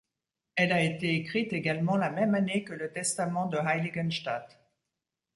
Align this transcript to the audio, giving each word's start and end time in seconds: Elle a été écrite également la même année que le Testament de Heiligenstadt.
Elle 0.55 0.71
a 0.71 0.81
été 0.81 1.13
écrite 1.13 1.53
également 1.53 1.95
la 1.95 2.09
même 2.09 2.33
année 2.33 2.63
que 2.63 2.73
le 2.73 2.91
Testament 2.91 3.45
de 3.45 3.59
Heiligenstadt. 3.59 4.59